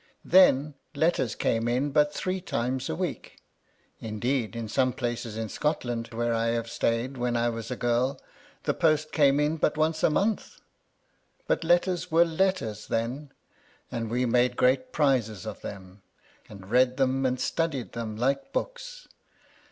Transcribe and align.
Then 0.25 0.73
letters 0.95 1.35
came 1.35 1.67
in 1.67 1.91
but 1.91 2.11
three 2.11 2.41
times 2.41 2.89
a 2.89 2.95
week: 2.95 3.43
indeed, 3.99 4.55
in 4.55 4.67
some 4.67 4.93
places 4.93 5.37
in 5.37 5.47
Scotland 5.47 6.07
where 6.11 6.33
I 6.33 6.47
have 6.47 6.71
stayed 6.71 7.17
when 7.17 7.37
I 7.37 7.49
was 7.49 7.69
a 7.69 7.75
girl, 7.75 8.19
the 8.63 8.73
post 8.73 9.11
came 9.11 9.39
in 9.39 9.57
but 9.57 9.77
once 9.77 10.01
a 10.01 10.09
month;— 10.09 10.59
but 11.47 11.63
letters 11.63 12.09
were 12.09 12.25
letters 12.25 12.87
then; 12.87 13.31
and 13.91 14.09
we 14.09 14.25
made 14.25 14.57
great 14.57 14.91
prizes 14.91 15.45
of 15.45 15.61
them, 15.61 16.01
and 16.49 16.71
read 16.71 16.97
them 16.97 17.23
and 17.23 17.39
studied 17.39 17.91
them 17.91 18.17
like 18.17 18.51
books. 18.51 19.07